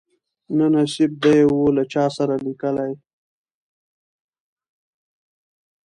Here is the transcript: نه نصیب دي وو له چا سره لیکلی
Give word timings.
نه 0.57 0.67
نصیب 0.75 1.11
دي 1.23 1.37
وو 1.49 1.63
له 1.75 1.83
چا 1.93 2.05
سره 2.17 2.35
لیکلی 2.45 2.91